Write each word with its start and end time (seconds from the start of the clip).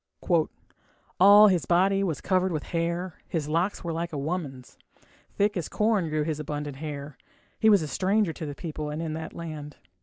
All 1.19 1.47
his 1.49 1.67
body 1.67 2.03
was 2.03 2.21
covered 2.21 2.51
with 2.51 2.63
hair, 2.73 3.19
His 3.27 3.47
locks 3.47 3.83
were 3.83 3.93
like 3.93 4.11
a 4.11 4.17
woman's, 4.17 4.79
Thick 5.35 5.55
as 5.55 5.69
corn 5.69 6.09
grew 6.09 6.23
his 6.23 6.39
abundant 6.39 6.77
hair. 6.77 7.19
He 7.59 7.69
was 7.69 7.83
a 7.83 7.87
stranger 7.87 8.33
to 8.33 8.47
the 8.47 8.55
people 8.55 8.89
and 8.89 8.99
in 8.99 9.13
that 9.13 9.33
land. 9.35 9.77